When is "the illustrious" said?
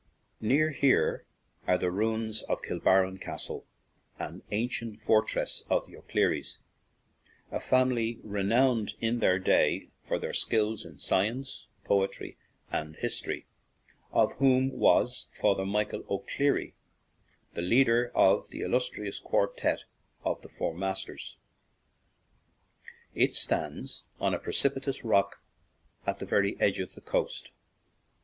18.49-19.19